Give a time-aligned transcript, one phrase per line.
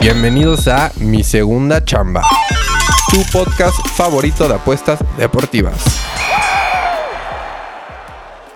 [0.00, 2.22] Bienvenidos a Mi Segunda Chamba,
[3.10, 5.84] tu podcast favorito de apuestas deportivas.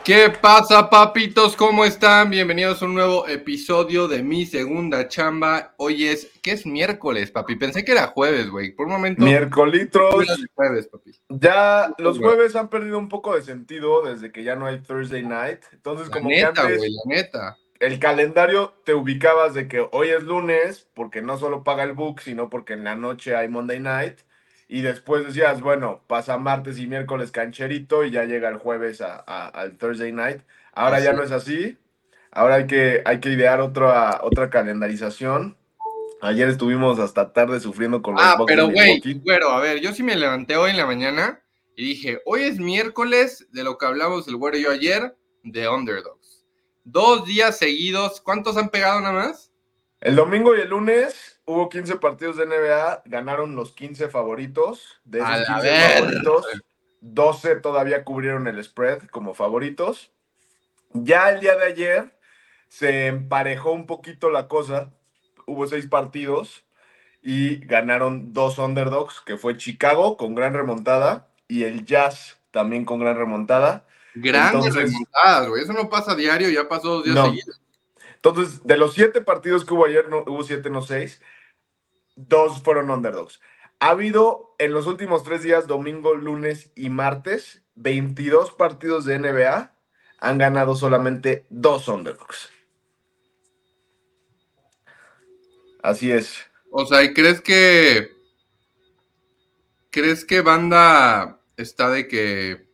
[0.05, 1.57] ¿Qué pasa, papitos?
[1.57, 2.31] ¿Cómo están?
[2.31, 5.75] Bienvenidos a un nuevo episodio de Mi Segunda Chamba.
[5.79, 7.57] Hoy es, ¿qué es miércoles, papi?
[7.57, 8.71] Pensé que era jueves, güey.
[8.71, 9.25] Por un momento.
[9.25, 10.27] Miércolitros.
[10.55, 11.11] Jueves, papi.
[11.29, 15.25] Ya los jueves han perdido un poco de sentido desde que ya no hay Thursday
[15.25, 15.61] night.
[15.73, 17.57] Entonces, La como neta, que antes, güey, la neta.
[17.83, 22.21] El calendario te ubicabas de que hoy es lunes, porque no solo paga el book,
[22.21, 24.19] sino porque en la noche hay Monday night.
[24.69, 29.23] Y después decías, bueno, pasa martes y miércoles cancherito y ya llega el jueves a-
[29.27, 30.43] a- al Thursday night.
[30.73, 31.77] Ahora ya no es así.
[32.31, 35.57] Ahora hay que, hay que idear otra, otra calendarización.
[36.23, 39.93] Ayer estuvimos hasta tarde sufriendo con los Ah, Bucks pero güey, güero, a ver, yo
[39.93, 41.41] sí me levanté hoy en la mañana
[41.77, 45.69] y dije, hoy es miércoles de lo que hablamos el güero y yo ayer, de
[45.69, 46.22] underdogs.
[46.85, 49.53] Dos días seguidos, ¿cuántos han pegado nada más?
[50.01, 55.01] El domingo y el lunes hubo 15 partidos de NBA, ganaron los 15 favoritos.
[55.05, 55.99] De A esos la 15 verga.
[55.99, 56.47] favoritos,
[57.01, 60.11] 12 todavía cubrieron el spread como favoritos.
[60.93, 62.19] Ya el día de ayer
[62.69, 64.93] se emparejó un poquito la cosa.
[65.47, 66.65] Hubo seis partidos
[67.23, 72.99] y ganaron dos underdogs, que fue Chicago con gran remontada y el Jazz también con
[72.99, 73.87] gran remontada.
[74.15, 75.63] Grandes Entonces- remontadas, güey.
[75.63, 77.27] Eso no pasa diario, ya pasó dos días No.
[77.27, 77.61] seguidos.
[78.17, 81.21] Entonces, de los siete partidos que hubo ayer, no, hubo siete, no seis,
[82.15, 83.41] dos fueron underdogs.
[83.81, 89.75] Ha habido en los últimos tres días, domingo, lunes y martes, 22 partidos de NBA,
[90.21, 92.51] han ganado solamente dos underdogs.
[95.83, 96.37] Así es.
[96.71, 98.13] O sea, ¿y crees que.
[99.91, 102.69] ¿Crees que banda está de que.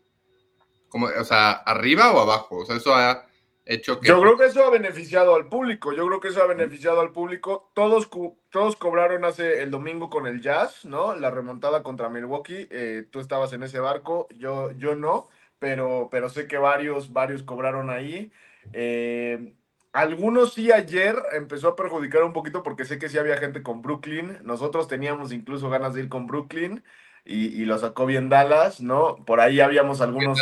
[0.89, 2.59] Como, o sea, arriba o abajo?
[2.59, 3.27] O sea, eso ha
[3.65, 4.09] hecho que.
[4.09, 5.93] Yo creo que eso ha beneficiado al público.
[5.93, 7.71] Yo creo que eso ha beneficiado al público.
[7.75, 8.09] Todos,
[8.51, 11.15] todos cobraron hace el domingo con el Jazz, ¿no?
[11.15, 12.67] La remontada contra Milwaukee.
[12.71, 15.29] Eh, tú estabas en ese barco, yo, yo no,
[15.59, 18.33] pero, pero sé que varios, varios cobraron ahí.
[18.73, 19.55] Eh,
[19.93, 23.83] algunos sí ayer empezó a perjudicar un poquito porque sé que sí había gente con
[23.83, 24.39] Brooklyn.
[24.43, 26.83] Nosotros teníamos incluso ganas de ir con Brooklyn
[27.25, 29.17] y, y lo sacó bien Dallas, ¿no?
[29.25, 30.39] Por ahí habíamos algunos.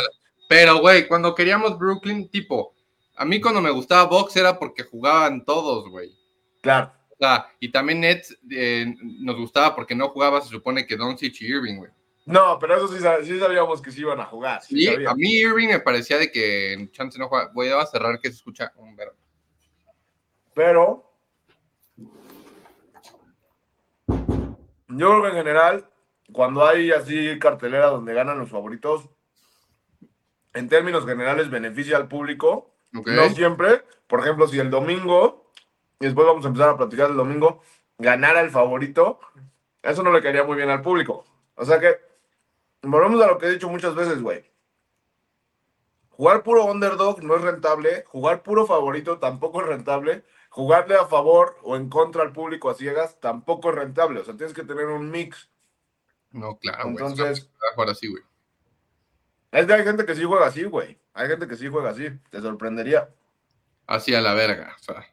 [0.47, 2.73] Pero, güey, cuando queríamos Brooklyn, tipo,
[3.15, 6.11] a mí cuando me gustaba Box era porque jugaban todos, güey.
[6.61, 6.91] Claro.
[7.09, 11.41] O sea, y también Nets eh, nos gustaba porque no jugaba, se supone que Doncic
[11.41, 11.91] y Irving, güey.
[12.25, 14.61] No, pero eso sí, sí sabíamos que sí iban a jugar.
[14.61, 17.49] sí a mí Irving me parecía de que en chance no juega.
[17.53, 19.15] Voy a cerrar que se escucha un verbo.
[20.53, 21.09] Pero
[24.07, 25.89] yo creo que en general,
[26.31, 29.09] cuando hay así cartelera donde ganan los favoritos,
[30.53, 32.71] en términos generales beneficia al público.
[32.91, 33.83] No siempre.
[34.07, 35.51] Por ejemplo, si el domingo,
[35.99, 37.61] y después vamos a empezar a platicar el domingo,
[37.97, 39.19] ganara el favorito,
[39.83, 41.25] eso no le caería muy bien al público.
[41.55, 41.97] O sea que,
[42.81, 44.45] volvemos a lo que he dicho muchas veces, güey.
[46.09, 51.57] Jugar puro underdog no es rentable, jugar puro favorito tampoco es rentable, jugarle a favor
[51.61, 54.21] o en contra al público a ciegas tampoco es rentable.
[54.21, 55.49] O sea, tienes que tener un mix.
[56.31, 56.95] No, claro, güey.
[56.95, 58.23] Entonces- jugar así, güey.
[59.51, 60.97] Es que hay gente que sí juega así, güey.
[61.13, 62.09] Hay gente que sí juega así.
[62.29, 63.09] Te sorprendería.
[63.87, 64.75] Así a la verga.
[64.79, 65.05] O sea,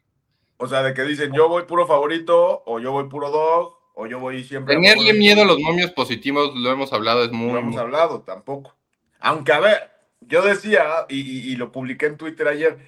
[0.57, 4.07] O sea, de que dicen yo voy puro favorito, o yo voy puro dog, o
[4.07, 4.75] yo voy siempre.
[4.75, 7.53] tenerle miedo a los momios positivos, lo hemos hablado, es muy.
[7.53, 8.75] No hemos hablado tampoco.
[9.21, 9.91] Aunque, a ver,
[10.21, 12.79] yo decía, y, y- y lo publiqué en Twitter ayer,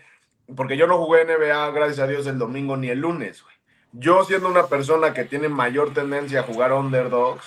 [0.57, 3.55] porque yo no jugué NBA, gracias a Dios, el domingo ni el lunes, güey.
[3.93, 7.45] Yo siendo una persona que tiene mayor tendencia a jugar underdogs,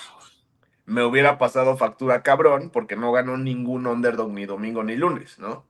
[0.90, 5.64] me hubiera pasado factura cabrón, porque no ganó ningún underdog ni domingo ni lunes, ¿no?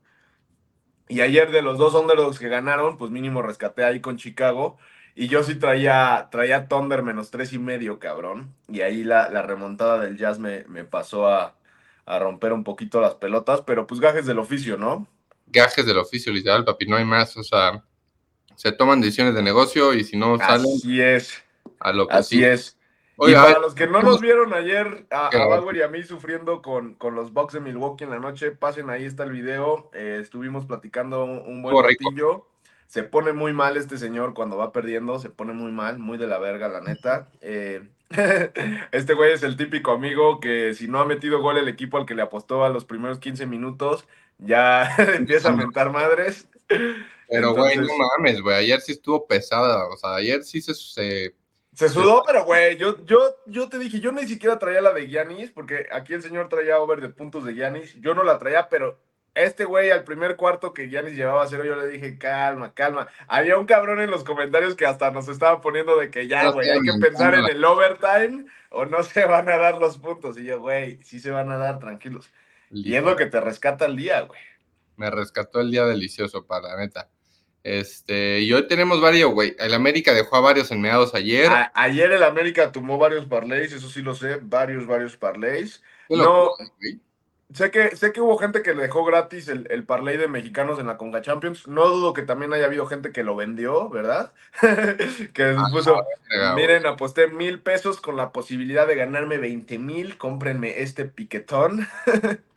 [1.08, 4.78] Y ayer de los dos underdogs que ganaron, pues mínimo rescaté ahí con Chicago.
[5.14, 8.55] Y yo sí traía, traía Thunder menos tres y medio, cabrón.
[8.69, 11.56] Y ahí la, la remontada del Jazz me, me pasó a,
[12.06, 15.06] a romper un poquito las pelotas, pero pues gajes del oficio, ¿no?
[15.49, 17.37] Gajes del oficio, literal, papi, no hay más.
[17.37, 17.84] O sea,
[18.55, 21.43] se toman decisiones de negocio y si no salen Así es,
[21.78, 22.44] a lo que así sí.
[22.44, 22.80] es.
[23.20, 25.46] Oye, y para los que no nos vieron ayer, a, a.
[25.46, 28.88] Bauer y a mí sufriendo con, con los Bucks de Milwaukee en la noche, pasen
[28.90, 29.90] ahí está el video.
[29.94, 31.75] eh, estuvimos platicando un, un buen
[32.08, 32.46] ratillo.
[32.87, 36.26] Se pone muy mal este señor cuando va perdiendo, se pone muy mal, muy de
[36.26, 37.28] la verga, la neta.
[37.40, 37.88] Eh,
[38.90, 42.06] Este güey es el típico amigo que si no ha metido gol el equipo al
[42.06, 44.06] que le apostó a los primeros 15 minutos,
[44.38, 46.49] ya empieza a mentar madres.
[47.28, 47.87] Pero, güey, no
[48.19, 48.56] mames, güey.
[48.56, 49.87] Ayer sí estuvo pesada.
[49.88, 50.75] O sea, ayer sí se.
[50.75, 51.34] se-
[51.81, 55.09] Se sudó, pero güey, yo, yo, yo te dije, yo ni siquiera traía la de
[55.09, 57.99] Giannis, porque aquí el señor traía over de puntos de Giannis.
[58.03, 59.00] Yo no la traía, pero
[59.35, 63.09] este güey al primer cuarto que Giannis llevaba a cero, yo le dije, calma, calma.
[63.29, 66.69] Había un cabrón en los comentarios que hasta nos estaba poniendo de que ya, güey,
[66.69, 70.37] hay que pensar en el overtime o no se van a dar los puntos.
[70.37, 72.31] Y yo, güey, sí se van a dar, tranquilos.
[72.71, 74.41] Y es lo que te rescata el día, güey.
[74.99, 77.09] Me rescató el día delicioso, para la neta.
[77.62, 79.55] Este, y hoy tenemos varios, güey.
[79.59, 81.49] El América dejó a varios enmeados ayer.
[81.49, 85.83] A- ayer el América tomó varios parlays, eso sí lo sé, varios, varios parlays.
[86.09, 86.51] No.
[86.79, 87.01] güey.
[87.53, 90.79] Sé que, sé que hubo gente que le dejó gratis el, el parlay de mexicanos
[90.79, 91.67] en la Conga Champions.
[91.67, 94.33] No dudo que también haya habido gente que lo vendió, ¿verdad?
[95.35, 96.55] que güey.
[96.55, 101.89] miren, aposté mil pesos con la posibilidad de ganarme 20 mil, cómprenme este piquetón.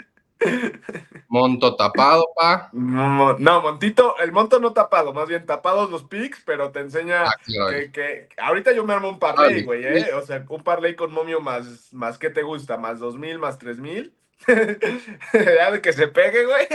[1.27, 2.69] Monto tapado, pa.
[2.73, 7.33] No, Montito, el monto no tapado, más bien tapados los pics, pero te enseña Ah,
[7.43, 7.71] claro.
[7.71, 10.13] que, que- ahorita yo me armo un parlay, güey, ¿eh?
[10.13, 12.77] O sea, un parlay con momio más, más ¿qué te gusta?
[12.77, 14.13] Más dos mil, más tres mil.
[14.47, 16.67] ya de que se pegue, güey.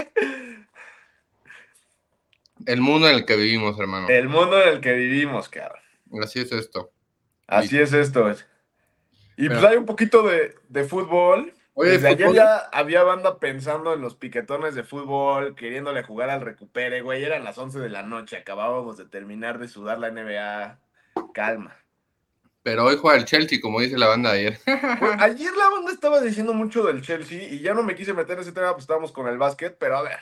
[2.67, 4.09] El mundo en el que vivimos, hermano.
[4.09, 5.82] El mundo en el que vivimos, cabrón.
[6.23, 6.91] Así es esto.
[7.47, 8.31] Así es esto.
[9.37, 11.53] Y pues hay un poquito de, de fútbol.
[11.81, 16.41] Oye, Desde ayer ya había banda pensando en los piquetones de fútbol, queriéndole jugar al
[16.41, 17.23] recupere, güey.
[17.23, 20.81] Eran las 11 de la noche, acabábamos de terminar de sudar la NBA.
[21.33, 21.77] Calma.
[22.65, 24.59] Pero hoy juega el Chelsea, como dice la banda de ayer.
[24.99, 28.35] Pues, ayer la banda estaba diciendo mucho del Chelsea y ya no me quise meter
[28.35, 30.19] en ese tema, pues estábamos con el básquet, pero a ver,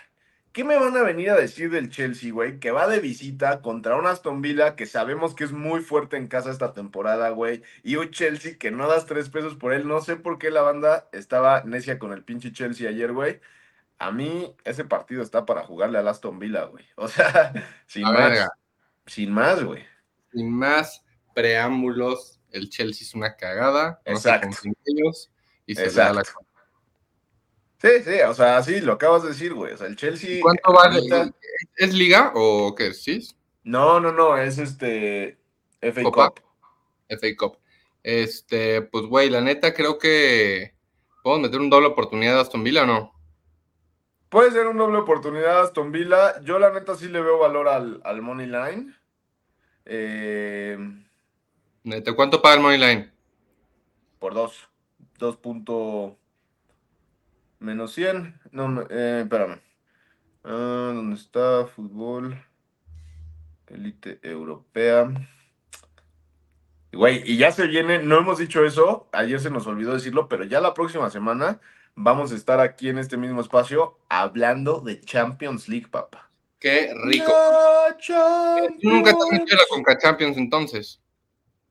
[0.56, 2.58] ¿qué me van a venir a decir del Chelsea, güey?
[2.58, 6.28] Que va de visita contra un Aston Villa que sabemos que es muy fuerte en
[6.28, 9.86] casa esta temporada, güey, y un Chelsea que no das tres pesos por él.
[9.86, 13.38] No sé por qué la banda estaba necia con el pinche Chelsea ayer, güey.
[13.98, 16.86] A mí ese partido está para jugarle al Aston Villa, güey.
[16.96, 17.52] O sea,
[17.86, 18.30] sin A más.
[18.30, 18.48] verga.
[19.04, 19.84] Sin más, güey.
[20.32, 21.04] Sin más
[21.34, 24.00] preámbulos, el Chelsea es una cagada.
[24.06, 24.56] No se Exacto.
[24.86, 25.30] ellos
[25.66, 26.22] y se le da la.
[27.78, 29.72] Sí, sí, o sea, sí, lo acabas de decir, güey.
[29.74, 30.38] O sea, el Chelsea.
[30.38, 30.96] ¿Y ¿Cuánto vale?
[30.98, 31.30] ahorita-
[31.76, 32.94] ¿Es liga o qué?
[32.94, 33.26] ¿Sí?
[33.64, 35.38] No, no, no, es este.
[35.80, 36.30] FA ¿Copa?
[36.30, 36.40] Cup.
[37.08, 37.58] FA Cup.
[38.02, 40.74] Este, pues güey, la neta creo que
[41.22, 43.12] podemos meter un doble oportunidad a Aston Villa o no.
[44.28, 46.40] Puede ser una doble oportunidad Aston Villa.
[46.42, 48.94] Yo, la neta, sí le veo valor al, al Money Line.
[49.84, 50.78] Eh,
[51.84, 53.12] Neta, ¿cuánto paga el Money Line?
[54.18, 54.68] por dos.
[55.18, 56.16] Dos punto.
[57.66, 58.40] Menos 100.
[58.52, 59.60] No, eh, espérame.
[60.44, 61.66] Ah, ¿Dónde está?
[61.66, 62.40] Fútbol.
[63.66, 65.10] Elite europea.
[66.92, 70.44] Güey, y ya se viene, no hemos dicho eso, ayer se nos olvidó decirlo, pero
[70.44, 71.60] ya la próxima semana
[71.96, 76.30] vamos a estar aquí en este mismo espacio hablando de Champions League, papá.
[76.60, 77.32] Qué rico.
[78.80, 81.02] Tú nunca te has metido la Conca Champions entonces.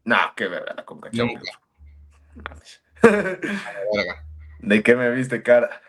[0.04, 1.10] No, qué verga la Conca.
[1.10, 1.50] Champions.
[4.60, 5.82] ¿De qué me viste cara?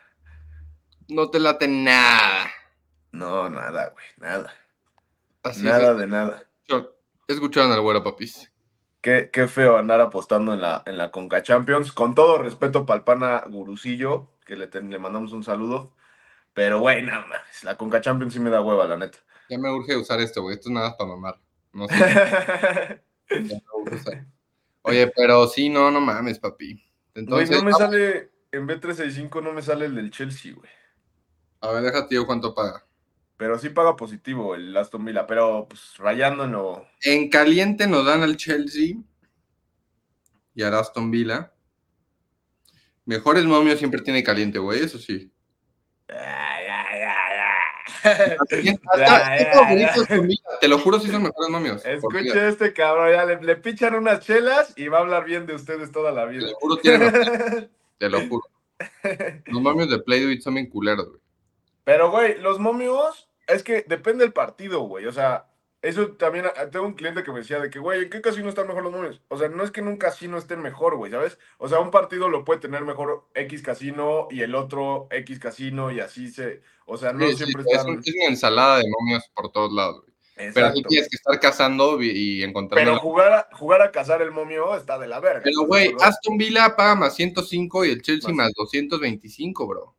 [1.08, 2.50] No te late nada.
[3.12, 4.52] No, nada, güey, nada.
[5.42, 5.98] Así nada es.
[5.98, 6.42] de nada.
[7.28, 8.52] Escucharon al güero, papis.
[9.00, 11.92] Qué, qué feo andar apostando en la, en la Conca Champions.
[11.92, 15.94] Con todo respeto para el pana Gurusillo, que le, ten- le mandamos un saludo.
[16.54, 17.62] Pero, güey, nada más.
[17.64, 19.18] La Conca Champions sí me da hueva, la neta.
[19.48, 20.56] Ya me urge usar esto, güey.
[20.56, 21.38] Esto es nada para mamar.
[21.72, 21.94] No sé.
[23.30, 24.24] ya me urge usar.
[24.82, 26.74] Oye, pero sí, no, no mames, papi.
[26.74, 28.30] Güey, Entonces, no me sale.
[28.52, 30.70] En B365 no me sale el del Chelsea, güey.
[31.68, 32.84] A ver, déjate yo cuánto paga.
[33.36, 35.26] Pero sí paga positivo el Aston Villa.
[35.26, 38.96] Pero, pues, rayando en caliente nos dan al Chelsea
[40.54, 41.52] y al Aston Villa.
[43.04, 45.30] Mejores momios siempre tiene caliente, güey, eso sí.
[50.60, 51.84] Te lo juro, sí son mejores momios.
[51.84, 55.54] Escuche este cabrón, ya le, le pichan unas chelas y va a hablar bien de
[55.54, 56.46] ustedes toda la Te vida.
[56.48, 58.42] lo juro, razón, te lo juro.
[59.46, 61.20] Los momios de Play-Doh son bien culeros, güey.
[61.86, 65.06] Pero, güey, los momios, es que depende del partido, güey.
[65.06, 65.46] O sea,
[65.82, 68.48] eso también, ah, tengo un cliente que me decía de que, güey, ¿en qué casino
[68.48, 69.22] están mejor los momios?
[69.28, 71.38] O sea, no es que en un casino estén mejor, güey, ¿sabes?
[71.58, 75.92] O sea, un partido lo puede tener mejor X casino y el otro X casino
[75.92, 76.60] y así se...
[76.86, 77.92] O sea, no Sí, sí, siempre es, están...
[77.94, 80.16] un- es una ensalada de momios por todos lados, güey.
[80.34, 80.88] Pero sí Exacto.
[80.88, 82.90] tienes que estar cazando y, encontrando.
[82.90, 85.42] Pero jugar a, jugar a cazar el momio está de la verga.
[85.44, 85.94] Pero, ¿estás güey?
[86.02, 88.48] Aston Villa paga más 105 y el Chelsea Más.
[88.48, 89.94] más 225, bro.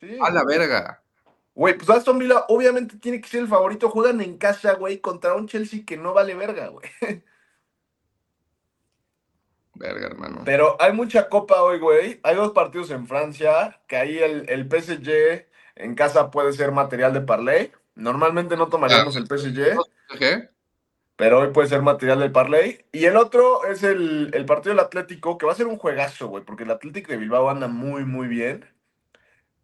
[0.00, 0.16] Sí.
[0.20, 1.02] A la verga.
[1.58, 3.90] Güey, pues Aston Villa obviamente tiene que ser el favorito.
[3.90, 6.88] Juegan en casa, güey, contra un Chelsea que no vale verga, güey.
[9.74, 10.42] Verga, hermano.
[10.44, 12.20] Pero hay mucha copa hoy, güey.
[12.22, 17.12] Hay dos partidos en Francia, que ahí el, el PSG en casa puede ser material
[17.12, 17.72] de parlay.
[17.96, 19.78] Normalmente no tomaríamos el PSG,
[20.16, 20.50] ¿Qué?
[21.16, 22.86] pero hoy puede ser material del parlay.
[22.92, 26.28] Y el otro es el, el partido del Atlético, que va a ser un juegazo,
[26.28, 28.64] güey, porque el Atlético de Bilbao anda muy, muy bien.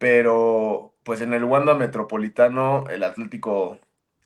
[0.05, 3.79] Pero, pues en el Wanda Metropolitano, el Atlético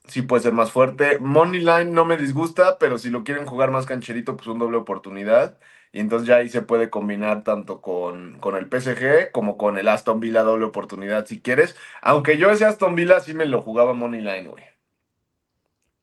[0.05, 1.19] sí puede ser más fuerte.
[1.19, 4.75] Money Line no me disgusta, pero si lo quieren jugar más cancherito, pues un doble
[4.75, 5.57] oportunidad.
[5.93, 9.87] Y entonces ya ahí se puede combinar tanto con, con el PSG como con el
[9.87, 11.77] Aston Villa doble oportunidad si quieres.
[12.01, 14.65] Aunque yo ese Aston Villa sí me lo jugaba Money Line, güey.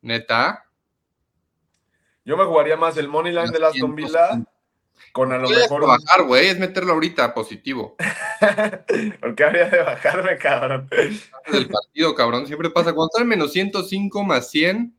[0.01, 0.65] Neta.
[2.25, 4.43] Yo me jugaría más el Money Line del Aston Villa
[5.13, 5.87] con a lo mejor...
[5.87, 6.49] bajar, güey.
[6.49, 7.97] Es meterlo ahorita positivo.
[9.21, 10.89] Porque habría de bajarme, cabrón.
[11.51, 12.47] del partido, cabrón.
[12.47, 12.93] Siempre pasa.
[12.93, 14.97] Cuando sale menos 105 más 100,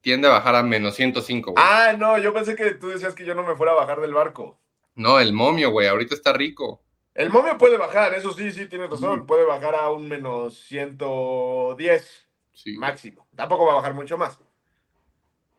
[0.00, 1.64] tiende a bajar a menos 105, güey.
[1.66, 4.14] Ah, no, yo pensé que tú decías que yo no me fuera a bajar del
[4.14, 4.60] barco.
[4.94, 5.88] No, el momio, güey.
[5.88, 6.82] Ahorita está rico.
[7.14, 9.26] El momio puede bajar, eso sí, sí, tienes razón.
[9.26, 12.76] Puede bajar a un menos 110 Sí.
[12.78, 13.26] máximo.
[13.34, 14.38] Tampoco va a bajar mucho más.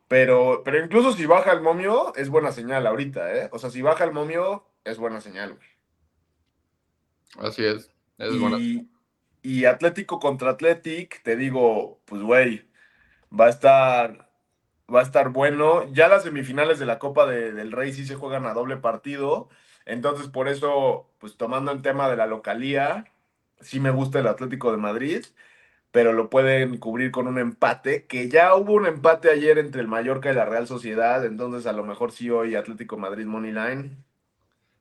[0.08, 3.48] Pero, pero incluso si baja el momio, es buena señal ahorita, ¿eh?
[3.52, 5.68] O sea, si baja el momio, es buena señal, güey.
[7.46, 7.90] Así es.
[8.16, 8.58] Es buena.
[8.58, 8.88] Y,
[9.42, 12.68] y Atlético contra Athletic, te digo, pues güey,
[13.38, 14.30] va a estar,
[14.92, 15.84] va a estar bueno.
[15.92, 19.48] Ya las semifinales de la Copa de- del Rey sí se juegan a doble partido.
[19.84, 23.12] Entonces, por eso, pues tomando el tema de la localía,
[23.60, 25.24] sí me gusta el Atlético de Madrid,
[25.90, 29.88] pero lo pueden cubrir con un empate, que ya hubo un empate ayer entre el
[29.88, 33.96] Mallorca y la Real Sociedad, entonces a lo mejor sí hoy Atlético Madrid Money Line.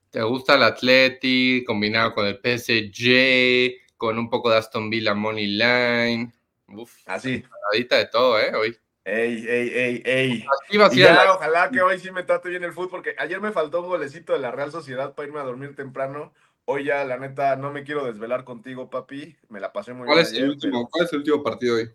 [0.10, 5.48] ¿Te gusta el Atleti combinado con el PSG, con un poco de Aston Villa Money
[5.48, 6.32] Line?
[6.70, 7.44] Uf, Así.
[7.50, 8.54] paradita de todo, ¿eh?
[8.56, 8.78] Hoy.
[9.06, 10.46] Ey, ey, ey, ey.
[10.70, 13.54] Y ya, la- ojalá que hoy sí me trate bien el fútbol, porque ayer me
[13.54, 16.34] faltó un golecito de la Real Sociedad para irme a dormir temprano.
[16.70, 19.38] Hoy ya, la neta, no me quiero desvelar contigo, papi.
[19.48, 21.44] Me la pasé muy ¿Cuál bien es, el ayer, último, pero- ¿Cuál es el último
[21.44, 21.90] partido hoy?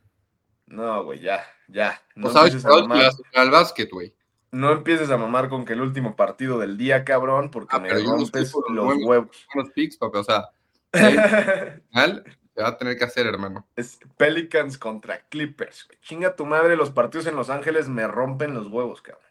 [0.67, 2.01] No, güey, ya, ya.
[2.15, 4.15] No, No sabes a mamar, al básquet, güey.
[4.51, 7.91] no empieces a mamar con que el último partido del día, cabrón, porque Ah, me
[7.91, 9.47] rompes los los huevos.
[9.55, 10.19] Unos picks, papi.
[10.19, 10.49] O sea,
[10.93, 12.25] al final
[12.55, 13.67] se va a tener que hacer, hermano.
[13.77, 15.87] es Pelicans contra Clippers.
[15.87, 15.99] güey.
[16.01, 19.27] Chinga tu madre, los partidos en Los Ángeles me rompen los huevos, cabrón.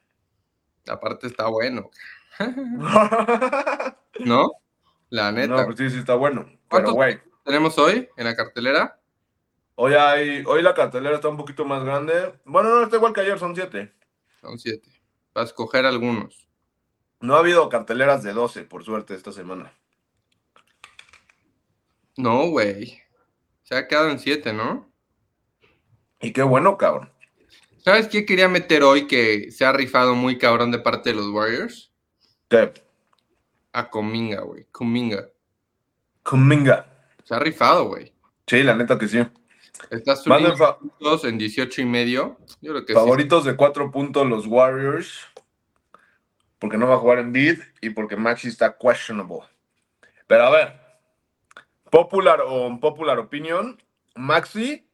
[0.87, 1.89] Aparte está bueno,
[4.19, 4.51] ¿no?
[5.11, 5.55] La neta.
[5.55, 6.45] no, pues sí, sí está bueno.
[6.45, 7.19] Pero, ¿Cuántos güey.
[7.43, 8.97] tenemos hoy en la cartelera?
[9.75, 12.33] Hoy, hay, hoy la cartelera está un poquito más grande.
[12.45, 13.93] Bueno, no, está igual que ayer, son siete.
[14.39, 14.89] Son siete.
[15.33, 16.47] Para escoger algunos.
[17.19, 19.73] No ha habido carteleras de 12, por suerte, esta semana.
[22.15, 23.01] No, güey.
[23.63, 24.89] Se ha quedado en siete, ¿no?
[26.21, 27.11] Y qué bueno, cabrón.
[27.83, 31.27] ¿Sabes qué quería meter hoy que se ha rifado muy cabrón de parte de los
[31.27, 31.91] Warriors?
[32.47, 32.71] ¿Qué?
[33.73, 34.65] A Cominga, güey.
[34.71, 35.29] Cominga.
[36.23, 36.85] Kuminga.
[37.23, 38.13] Se ha rifado, güey.
[38.47, 39.19] Sí, la neta que sí.
[39.89, 42.37] Está Manden subiendo puntos en 18 y medio.
[42.61, 45.27] Yo creo que favoritos de cuatro puntos los Warriors.
[46.59, 49.41] Porque no va a jugar en bid y porque Maxi está questionable.
[50.27, 50.79] Pero a ver,
[51.89, 53.81] popular o unpopular opinion,
[54.15, 54.87] Maxi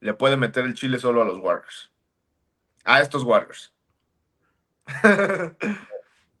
[0.00, 1.90] le puede meter el chile solo a los Warriors.
[2.84, 3.72] A estos Warriors.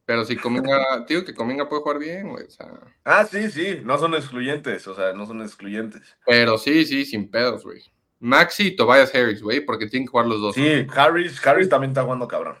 [0.08, 2.46] Pero si Cominga, digo que Cominga puede jugar bien, güey.
[2.46, 2.66] O sea,
[3.04, 6.00] ah, sí, sí, no son excluyentes, o sea, no son excluyentes.
[6.24, 7.82] pero sí, sí, sin pedos, güey.
[8.18, 10.54] Maxi y Tobias Harris, güey, porque tienen que jugar los dos.
[10.54, 12.56] Sí, Harris, Harris también está jugando cabrón.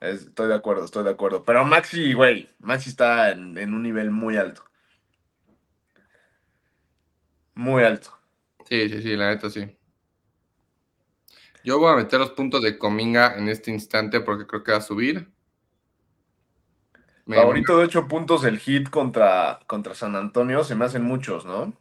[0.00, 1.44] Es- estoy de acuerdo, estoy de acuerdo.
[1.44, 4.64] Pero Maxi, güey, Maxi está en, en un nivel muy alto.
[7.54, 8.18] Muy alto.
[8.66, 9.76] Sí, sí, sí, la neta sí.
[11.62, 14.78] Yo voy a meter los puntos de Cominga en este instante porque creo que va
[14.78, 15.30] a subir.
[17.36, 21.72] Favorito de 8 puntos el hit contra, contra San Antonio, se me hacen muchos, ¿no?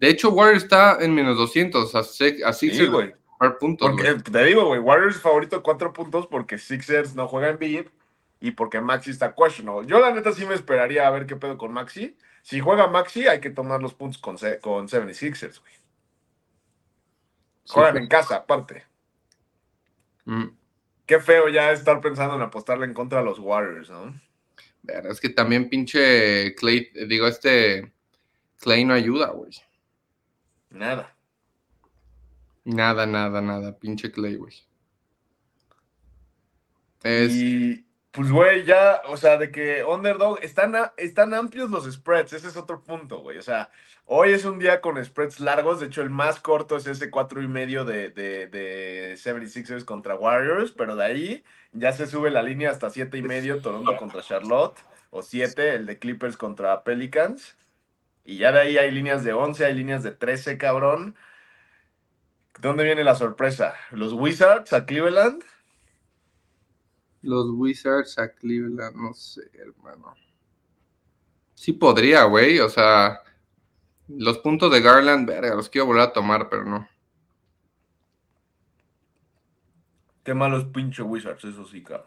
[0.00, 3.14] De hecho, Warriors está en menos 200, así, así Sí, güey.
[3.60, 3.90] puntos.
[3.90, 7.86] Porque te digo, güey, Warriors favorito de 4 puntos porque Sixers no juega en bid
[8.40, 9.86] y porque Maxi está questionable.
[9.88, 12.16] Yo la neta sí me esperaría a ver qué pedo con Maxi.
[12.42, 15.72] Si juega Maxi, hay que tomar los puntos con, se- con 76ers, güey.
[17.68, 18.84] Juegan en casa, aparte.
[20.24, 20.48] Mm,
[21.06, 24.14] Qué feo ya estar pensando en apostarle en contra a los Warriors, ¿no?
[24.84, 27.92] Ver, es que también pinche Clay, digo, este
[28.60, 29.52] Clay no ayuda, güey.
[30.70, 31.16] Nada.
[32.64, 34.54] Nada, nada, nada, pinche Clay, güey.
[37.02, 37.83] Es, Y,
[38.14, 42.56] Pues, güey, ya, o sea, de que underdog, están, están amplios los spreads, ese es
[42.56, 43.38] otro punto, güey.
[43.38, 43.70] O sea,
[44.06, 47.42] hoy es un día con spreads largos, de hecho el más corto es ese cuatro
[47.42, 52.44] y medio de, de, de 76ers contra Warriors, pero de ahí ya se sube la
[52.44, 54.78] línea hasta siete y medio, Toronto contra Charlotte,
[55.10, 57.56] o siete, el de Clippers contra Pelicans.
[58.24, 61.16] Y ya de ahí hay líneas de 11, hay líneas de 13, cabrón.
[62.60, 63.74] ¿Dónde viene la sorpresa?
[63.90, 65.42] ¿Los Wizards a Cleveland?
[67.24, 70.14] Los Wizards a Cleveland, no sé, hermano.
[71.54, 72.60] Sí podría, güey.
[72.60, 73.22] O sea,
[74.08, 76.86] los puntos de Garland, verga, los quiero volver a tomar, pero no.
[80.22, 82.06] Qué malos pinche Wizards, eso sí, cabrón.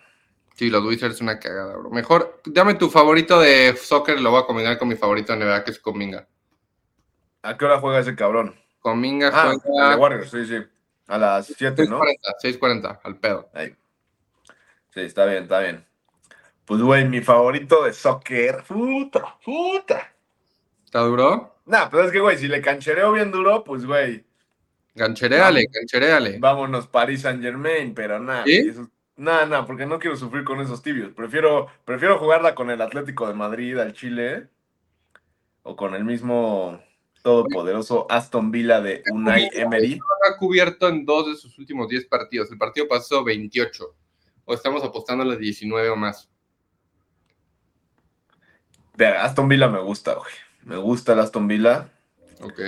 [0.53, 1.89] Sí, los Wizards una cagada, bro.
[1.89, 5.63] Mejor, dame tu favorito de soccer, lo voy a combinar con mi favorito de NBA,
[5.63, 6.27] que es Cominga.
[7.41, 8.55] ¿A qué hora juega ese cabrón?
[8.79, 10.57] Cominga Ah, juega Warriors, sí, sí.
[11.07, 11.99] A las 7, ¿no?
[11.99, 13.49] 6.40, 6.40, al pedo.
[13.53, 13.75] Ahí.
[14.97, 15.85] Sí, está bien, está bien.
[16.65, 18.63] Pues, güey, mi favorito de soccer.
[18.67, 20.11] Puta, puta.
[20.83, 21.55] ¿Está duro?
[21.67, 24.25] Nah, pero es que, güey, si le canchereo bien duro, pues, güey,
[24.95, 26.39] Gancheréale, gancheréale.
[26.39, 28.43] vámonos Paris Saint Germain, pero nada.
[28.45, 28.73] ¿Sí?
[29.15, 31.13] Nada, nada, porque no quiero sufrir con esos tibios.
[31.13, 34.47] Prefiero, prefiero jugarla con el Atlético de Madrid al Chile
[35.61, 36.81] o con el mismo
[37.21, 39.99] todopoderoso Aston Villa de Unai Emery.
[40.27, 42.51] ha cubierto en dos de sus últimos 10 partidos.
[42.51, 43.93] El partido pasó 28.
[44.49, 46.29] O estamos apostando a las 19 o más.
[49.19, 50.31] Aston Villa me gusta, güey.
[50.63, 51.89] Me gusta el Aston Villa,
[52.41, 52.59] Ok.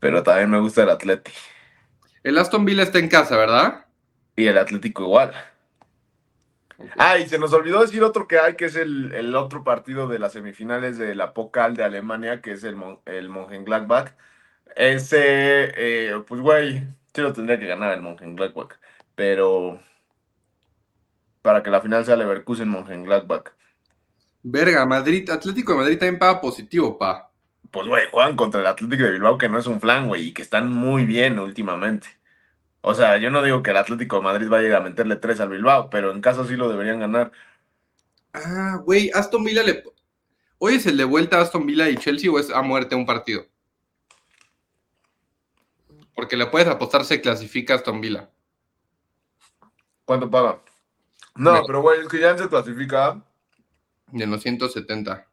[0.00, 1.32] pero también me gusta el Atleti.
[2.24, 3.86] El Aston Villa está en casa, ¿verdad?
[4.36, 5.32] Y el Atlético igual.
[6.98, 10.08] Ah, y se nos olvidó decir otro que hay, que es el, el otro partido
[10.08, 14.12] de las semifinales de la Pokal de Alemania, que es el, Mon- el Mönchengladbach.
[14.74, 16.80] Ese, eh, pues, güey,
[17.14, 18.74] sí lo tendría que ganar el Mönchengladbach,
[19.14, 19.80] pero
[21.44, 23.52] para que la final sea Leverkusen-Mönchengladbach.
[24.42, 27.30] Verga, Madrid, Atlético de Madrid también paga positivo, pa.
[27.70, 30.32] Pues, güey, juegan contra el Atlético de Bilbao, que no es un flan, güey, y
[30.32, 32.08] que están muy bien últimamente.
[32.80, 35.50] O sea, yo no digo que el Atlético de Madrid vaya a meterle tres al
[35.50, 37.30] Bilbao, pero en caso sí lo deberían ganar.
[38.32, 39.84] Ah, güey, Aston Villa le.
[40.56, 43.04] ¿Hoy es el de vuelta a Aston Villa y Chelsea o es a muerte un
[43.04, 43.44] partido?
[46.14, 48.30] Porque le puedes apostar se clasifica Aston Villa.
[50.06, 50.62] ¿Cuánto paga?
[51.36, 53.22] No, pero güey, es que ya se clasifica.
[54.12, 55.26] De los 170.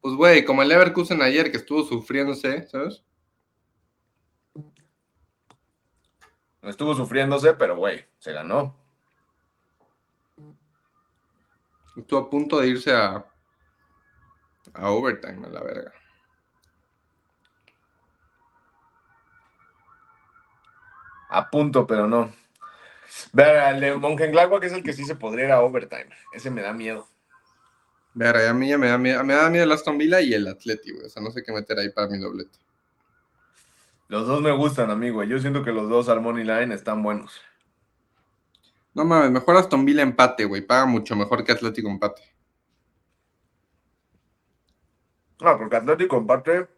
[0.00, 3.04] Pues, güey, como el Leverkusen ayer que estuvo sufriéndose, ¿sabes?
[6.62, 8.76] Estuvo sufriéndose, pero güey, se ganó.
[11.96, 13.24] Estuvo a punto de irse a.
[14.74, 15.92] a overtime, a la verga.
[21.28, 22.32] A punto, pero no.
[23.32, 26.08] Verga, el de Mönchengladbach es el que sí se podría ir a overtime.
[26.32, 27.08] Ese me da miedo.
[28.14, 30.46] Verga, a mí ya me da miedo, me da miedo el Aston Villa y el
[30.46, 31.06] Atleti, güey.
[31.06, 32.58] O sea, no sé qué meter ahí para mi doblete.
[34.08, 35.24] Los dos me gustan, amigo.
[35.24, 37.40] Yo siento que los dos al money line están buenos.
[38.94, 40.60] No mames, mejor Aston Villa empate, güey.
[40.60, 42.22] Paga mucho mejor que Atlético empate.
[45.40, 46.68] No, porque Atlético empate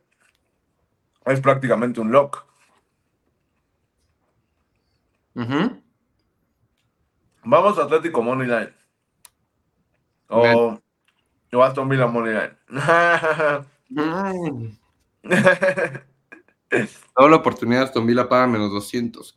[1.26, 2.44] es prácticamente un lock.
[5.34, 5.83] Ujú.
[7.44, 8.72] Vamos a Atlético money line.
[10.28, 10.80] O,
[11.52, 12.56] o Aston Villa money line.
[17.16, 19.34] Doble oportunidad, Aston Villa paga menos 200.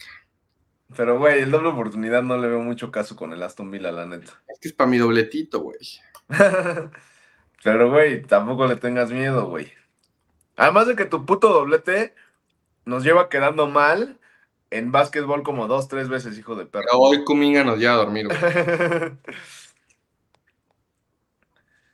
[0.96, 4.06] Pero, güey, el doble oportunidad no le veo mucho caso con el Aston Villa, la
[4.06, 4.42] neta.
[4.48, 5.78] Es que es para mi dobletito, güey.
[7.64, 9.72] Pero, güey, tampoco le tengas miedo, güey.
[10.56, 12.16] Además de que tu puto doblete
[12.86, 14.18] nos lleva quedando mal
[14.72, 16.86] en básquetbol como dos, tres veces, hijo de perro.
[16.86, 18.28] Pero hoy Kuminga nos lleva a dormir,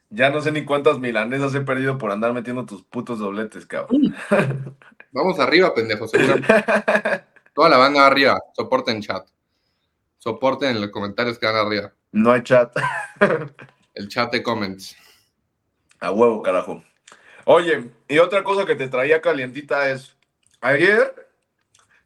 [0.10, 4.16] ya no sé ni cuántas milanesas he perdido por andar metiendo tus putos dobletes, cabrón.
[5.12, 6.08] Vamos arriba, pendejo.
[7.54, 8.40] Toda la banda arriba.
[8.56, 9.28] Soporten chat.
[10.18, 11.94] Soporten en los comentarios que van arriba.
[12.12, 12.76] no hay chat.
[13.94, 14.96] El chat de comments.
[16.00, 16.84] A huevo, carajo.
[17.46, 20.16] Oye, y otra cosa que te traía calientita es,
[20.62, 21.23] ayer,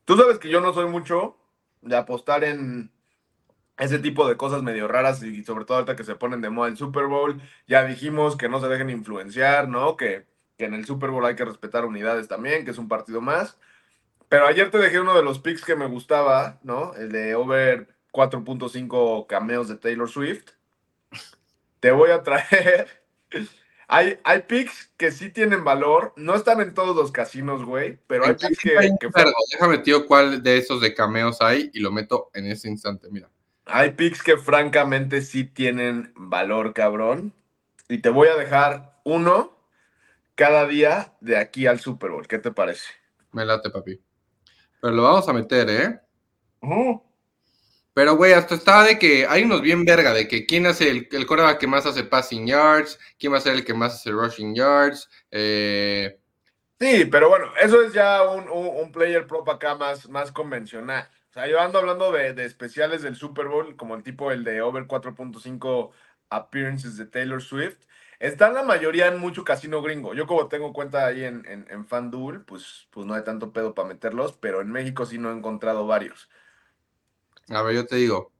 [0.07, 1.37] tú sabes que yo no soy mucho
[1.81, 2.91] de apostar en
[3.77, 6.69] ese tipo de cosas medio raras y sobre todo ahorita que se ponen de moda
[6.69, 9.97] el Super Bowl, ya dijimos que no se dejen influenciar, ¿no?
[9.97, 10.25] Que,
[10.57, 13.59] que en el Super Bowl hay que respetar unidades también, que es un partido más.
[14.29, 16.93] Pero ayer te dejé uno de los picks que me gustaba, ¿no?
[16.95, 20.51] El de over 4.5 cameos de Taylor Swift.
[21.81, 23.03] Te voy a traer
[23.87, 26.13] hay, hay picks que sí tienen valor.
[26.17, 27.97] No están en todos los casinos, güey.
[28.07, 29.09] Pero hay picks que, que
[29.51, 33.07] Déjame, tío, cuál de esos de cameos hay y lo meto en ese instante.
[33.09, 33.29] Mira.
[33.65, 37.33] Hay picks que francamente sí tienen valor, cabrón.
[37.87, 39.57] Y te voy a dejar uno
[40.35, 42.27] cada día de aquí al Super Bowl.
[42.27, 42.89] ¿Qué te parece?
[43.31, 44.01] Me late, papi.
[44.81, 45.99] Pero lo vamos a meter, ¿eh?
[47.97, 51.07] Pero, güey, hasta está de que hay unos bien verga, de que quién hace el,
[51.11, 54.11] el coreback que más hace passing yards, quién va a ser el que más hace
[54.11, 55.09] rushing yards.
[55.31, 56.19] Eh,
[56.79, 61.09] Sí, pero bueno, eso es ya un, un- un player prop acá más, más convencional.
[61.31, 64.43] O sea, yo ando hablando de, de especiales del Super Bowl, como el tipo el
[64.43, 65.91] de over 4.5
[66.29, 67.79] appearances de Taylor Swift.
[68.19, 70.13] Están la mayoría en mucho casino gringo.
[70.13, 73.73] Yo como tengo cuenta ahí en, en, en FanDuel, pues, pues no hay tanto pedo
[73.73, 76.29] para meterlos, pero en México sí no he encontrado varios.
[77.49, 78.31] A ver, yo te digo.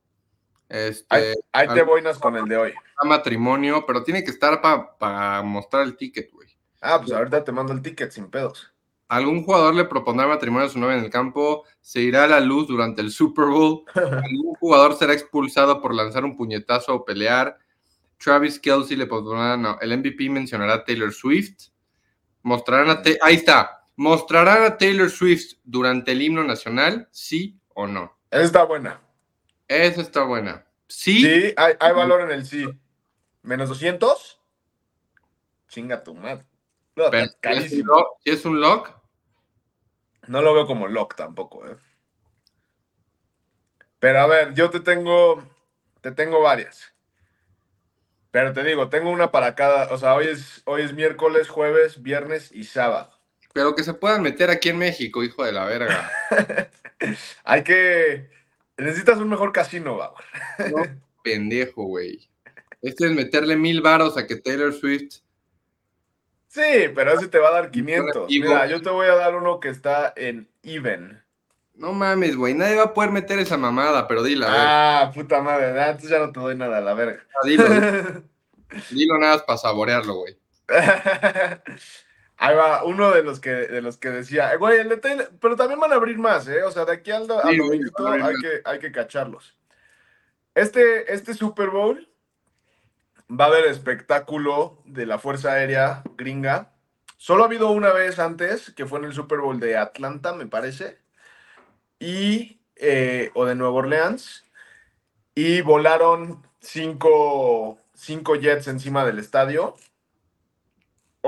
[0.70, 2.74] Este, Ahí, ahí te boinas con el de hoy.
[3.06, 6.50] matrimonio, pero tiene que estar para mostrar el ticket, güey.
[6.82, 8.74] Ah, pues ahorita te mando el ticket sin pedos.
[9.08, 12.42] Algún jugador le propondrá matrimonio a su novia en el campo, se irá a la
[12.42, 17.58] luz durante el Super Bowl, algún jugador será expulsado por lanzar un puñetazo o pelear,
[18.18, 21.70] Travis Kelsey le propondrá, no, el MVP mencionará a Taylor Swift,
[22.42, 28.17] mostrarán a, ahí está, mostrarán a Taylor Swift durante el himno nacional, sí o no.
[28.32, 29.02] Esa está buena.
[29.68, 30.66] Esa está buena.
[30.88, 32.66] Sí, Sí, hay, hay valor en el sí.
[33.42, 34.42] ¿Menos 200?
[35.68, 36.46] Chinga tu madre.
[36.96, 37.28] No, pero
[38.26, 38.90] es un lock,
[40.28, 41.78] No lo veo como lock tampoco, ¿eh?
[44.00, 45.44] Pero a ver, yo te tengo,
[46.02, 46.94] te tengo varias.
[48.32, 52.02] Pero te digo, tengo una para cada, o sea, hoy es, hoy es miércoles, jueves,
[52.02, 53.17] viernes y sábado.
[53.58, 56.12] Pero que se puedan meter aquí en México, hijo de la verga.
[57.44, 58.30] Hay que,
[58.78, 61.00] necesitas un mejor casino, Bauer.
[61.24, 62.30] pendejo, güey.
[62.84, 65.22] Este es meterle mil varos a que Taylor Swift.
[66.50, 68.14] Sí, pero ese te va a dar 500.
[68.14, 68.46] Relativo.
[68.46, 71.20] Mira, yo te voy a dar uno que está en even.
[71.74, 72.54] No mames, güey.
[72.54, 74.50] Nadie va a poder meter esa mamada, pero dila.
[74.52, 77.26] Ah, puta madre, ah, entonces ya no te doy nada, la verga.
[77.44, 77.66] Dilo,
[78.92, 80.38] dilo nada más para saborearlo, güey.
[82.38, 85.32] Ahí va, uno de los que, de los que decía, eh, güey, el de Taylor,
[85.42, 86.64] pero también van a abrir más, ¿eh?
[86.64, 87.92] O sea, de aquí al, al Sí, abrir
[88.24, 89.58] hay que, hay que cacharlos.
[90.54, 92.08] Este, este Super Bowl
[93.30, 96.74] va a haber espectáculo de la Fuerza Aérea gringa.
[97.18, 100.46] Solo ha habido una vez antes, que fue en el Super Bowl de Atlanta, me
[100.46, 101.00] parece,
[102.00, 104.46] y, eh, o de Nueva Orleans,
[105.34, 109.76] y volaron cinco, cinco jets encima del estadio.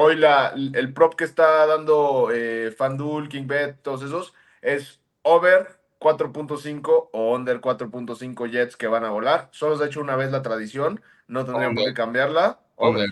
[0.01, 7.09] Hoy la, el prop que está dando eh, FanDuel, KingBet, todos esos, es over 4.5
[7.11, 9.49] o under 4.5 jets que van a volar.
[9.51, 11.75] Solo se ha hecho una vez la tradición, no Under.
[11.75, 12.61] qué cambiarla.
[12.77, 13.09] Over.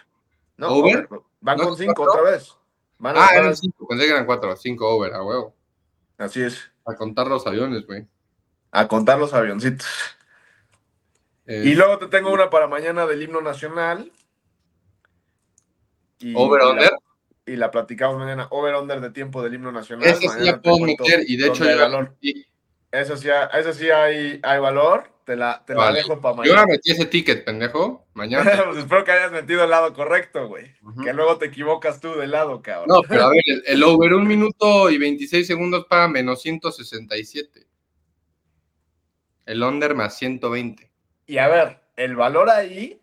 [0.56, 1.08] No, ¿Over?
[1.10, 1.22] over.
[1.42, 2.22] Van ¿No con es 5 cuatro?
[2.22, 2.56] otra vez.
[3.00, 3.86] Van Ah, eran cinco.
[3.86, 4.56] Pensé que eran cuatro.
[4.56, 5.54] Cinco over, a huevo.
[6.18, 6.72] así es.
[6.86, 8.08] A contar los aviones, güey.
[8.72, 9.88] A contar los avioncitos.
[11.48, 14.10] Eh, Y luego te tengo una para mañana del himno nacional.
[16.20, 16.92] Y, over, y la- under.
[17.46, 18.48] y la platicamos mañana.
[18.52, 20.08] Over-under de tiempo del himno nacional.
[20.08, 21.24] Esa sí Mañana la te puedo cuento meter.
[21.28, 22.16] Y de hecho, dónde hay yo, valor.
[22.22, 22.46] y-
[22.92, 25.12] Eso sí, hay- eso sí hay, hay valor.
[25.26, 26.60] Te la, te la dejo para yo mañana.
[26.62, 28.08] ahora metí ese ticket, pendejo.
[28.14, 28.44] Mañana.
[28.68, 30.74] Pues espero que hayas metido el lado correcto, güey.
[31.04, 32.88] Que luego te equivocas tú del lado, cabrón.
[32.88, 37.68] No, pero a ver, el, el over un minuto y 26 segundos para menos 167.
[39.46, 40.90] El under más 120.
[41.26, 43.02] Y a ver, el valor ahí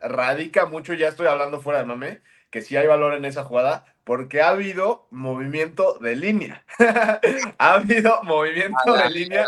[0.00, 3.86] radica mucho, ya estoy hablando fuera de mame, que sí hay valor en esa jugada,
[4.04, 6.64] porque ha habido movimiento de línea.
[7.58, 9.46] ha habido movimiento de línea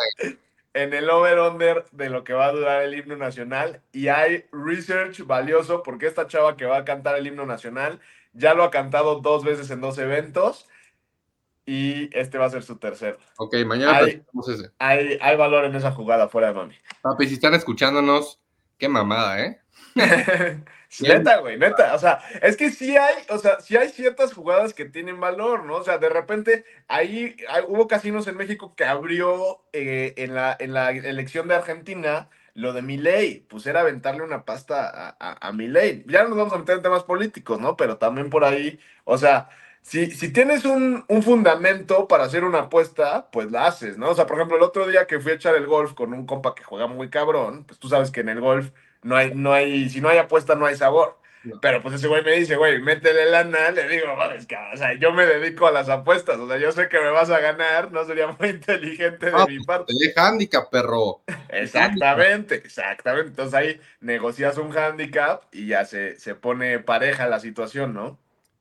[0.72, 5.24] en el over-under de lo que va a durar el himno nacional y hay research
[5.26, 8.00] valioso porque esta chava que va a cantar el himno nacional
[8.32, 10.66] ya lo ha cantado dos veces en dos eventos
[11.66, 13.18] y este va a ser su tercero.
[13.36, 14.04] Ok, mañana Ay.
[14.04, 14.70] platicamos ese.
[14.78, 16.74] Hay, hay valor en esa jugada fuera de mami.
[17.02, 18.40] Papi, si están escuchándonos,
[18.78, 19.60] qué mamada, ¿eh?
[20.98, 21.94] neta, güey, neta.
[21.94, 25.64] O sea, es que sí hay, o sea, sí hay ciertas jugadas que tienen valor,
[25.64, 25.76] ¿no?
[25.76, 30.56] O sea, de repente ahí hay- hubo casinos en México que abrió eh, en, la,
[30.58, 35.48] en la elección de Argentina lo de Milei, pues era aventarle una pasta a, a,
[35.48, 36.04] a Milei.
[36.06, 37.76] Ya no nos vamos a meter en temas políticos, ¿no?
[37.76, 39.48] Pero también por ahí, o sea,
[39.82, 44.10] si, si tienes un, un fundamento para hacer una apuesta, pues la haces, ¿no?
[44.10, 46.26] O sea, por ejemplo, el otro día que fui a echar el golf con un
[46.26, 48.70] compa que juega muy cabrón, pues tú sabes que en el golf
[49.04, 51.18] no hay, no hay, si no hay apuesta, no hay sabor.
[51.44, 51.60] No.
[51.60, 55.12] Pero pues ese güey me dice, güey, métele lana, le digo, mames, o sea, yo
[55.12, 58.02] me dedico a las apuestas, o sea, yo sé que me vas a ganar, no
[58.06, 59.92] sería muy inteligente de Ah, mi parte.
[59.92, 61.22] Te deja handicap, perro.
[61.50, 63.28] Exactamente, exactamente.
[63.28, 68.18] Entonces ahí negocias un handicap y ya se, se pone pareja la situación, ¿no?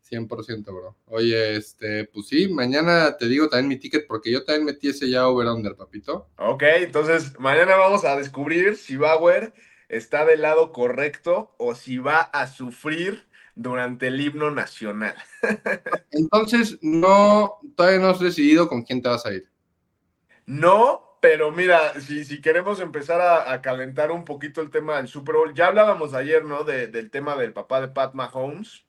[0.10, 0.96] 100%, bro.
[1.08, 5.10] Oye, este, pues sí, mañana te digo también mi ticket porque yo también metí ese
[5.10, 6.28] ya over-under, papito.
[6.38, 9.54] Ok, entonces mañana vamos a descubrir si Bauer
[9.98, 15.16] está del lado correcto o si va a sufrir durante el himno nacional.
[16.12, 19.50] Entonces, no, todavía no has decidido con quién te vas a ir.
[20.46, 25.08] No, pero mira, si, si queremos empezar a, a calentar un poquito el tema del
[25.08, 26.64] Super Bowl, ya hablábamos ayer, ¿no?
[26.64, 28.86] De- del tema del papá de Pat Mahomes.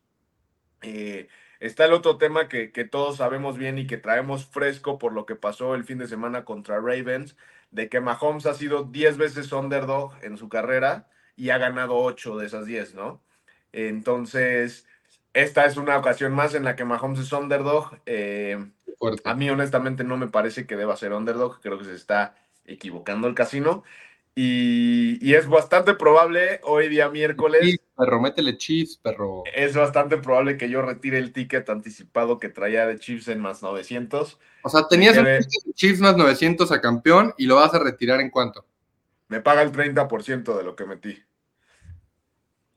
[0.82, 1.28] Eh,
[1.60, 5.26] está el otro tema que, que todos sabemos bien y que traemos fresco por lo
[5.26, 7.36] que pasó el fin de semana contra Ravens,
[7.74, 12.38] de que Mahomes ha sido 10 veces underdog en su carrera y ha ganado 8
[12.38, 13.20] de esas 10, ¿no?
[13.72, 14.86] Entonces,
[15.32, 17.98] esta es una ocasión más en la que Mahomes es underdog.
[18.06, 18.64] Eh,
[19.24, 23.26] a mí honestamente no me parece que deba ser underdog, creo que se está equivocando
[23.26, 23.82] el casino.
[24.36, 29.44] Y, y es bastante probable, hoy día miércoles, Chiefs, perro, métele Chiefs, perro.
[29.54, 33.62] es bastante probable que yo retire el ticket anticipado que traía de Chiefs en más
[33.62, 34.40] 900.
[34.62, 38.30] O sea, tenías quedé- Chiefs más 900 a campeón y lo vas a retirar en
[38.30, 38.66] cuánto?
[39.28, 41.22] Me paga el 30% de lo que metí.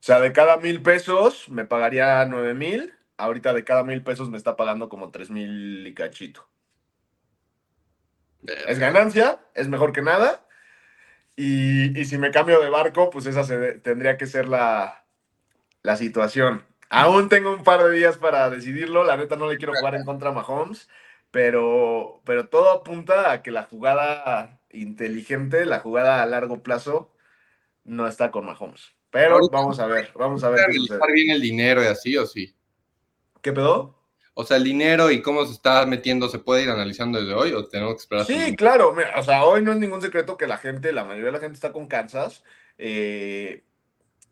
[0.08, 2.94] sea, de cada mil pesos me pagaría nueve mil.
[3.16, 6.48] Ahorita de cada mil pesos me está pagando como tres mil y cachito.
[8.68, 10.46] Es ganancia, es mejor que nada.
[11.38, 15.04] Y, y si me cambio de barco, pues esa se- tendría que ser la,
[15.82, 16.64] la situación.
[16.90, 19.04] Aún tengo un par de días para decidirlo.
[19.04, 20.88] La neta no le quiero jugar en contra a Mahomes,
[21.30, 27.12] pero, pero todo apunta a que la jugada inteligente, la jugada a largo plazo,
[27.84, 28.94] no está con Mahomes.
[29.10, 32.54] Pero vamos a ver, vamos a ver qué bien el dinero y así o sí.
[33.42, 33.97] ¿Qué pedo?
[34.40, 37.52] O sea, el dinero y cómo se está metiendo, ¿se puede ir analizando desde hoy
[37.52, 38.26] o tenemos que esperar?
[38.26, 38.92] Sí, claro.
[38.92, 41.40] mira, o sea, hoy no es ningún secreto que la gente, la mayoría de la
[41.40, 42.44] gente está con Kansas.
[42.78, 43.64] eh,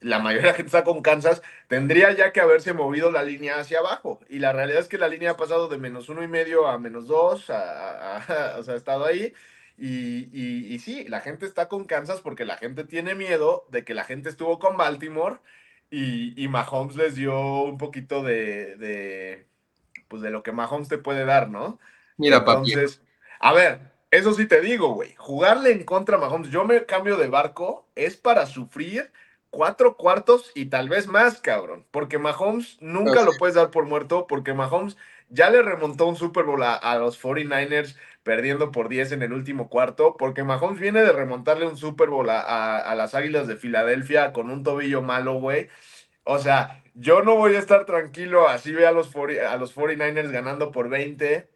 [0.01, 1.43] la mayoría de la gente está con Kansas.
[1.69, 4.21] Tendría ya que haberse movido la línea hacia abajo.
[4.29, 6.79] Y la realidad es que la línea ha pasado de menos uno y medio a
[6.79, 7.51] menos dos.
[7.51, 9.33] a- a- a- o sea, ha estado ahí.
[9.79, 13.85] Y, y, y sí, la gente está con Kansas porque la gente tiene miedo de
[13.85, 15.37] que la gente estuvo con Baltimore
[15.91, 19.47] y, y Mahomes les dio un poquito de, de,
[20.09, 21.79] pues de lo que Mahomes te puede dar, ¿no?
[22.19, 22.73] Mira, papi.
[22.73, 23.03] Entonces,
[23.41, 25.15] a ver, eso sí te digo, güey.
[25.17, 29.13] Jugarle en contra a Mahomes, yo me cambio de barco, es para sufrir
[29.51, 31.87] cuatro cuartos y tal vez más, cabrón.
[31.91, 34.97] Porque Mahomes nunca lo puedes dar por muerto, porque Mahomes
[35.29, 39.33] ya le remontó un Super Bowl a, a los 49ers perdiendo por 10 en el
[39.33, 43.47] último cuarto, porque Mahomes viene de remontarle un Super Bowl a, a- a las Águilas
[43.47, 45.69] de Filadelfia con un tobillo malo, güey.
[46.25, 49.75] O sea, yo no voy a estar tranquilo así vea a los, 40 a los
[49.77, 51.49] 49ers ganando por 20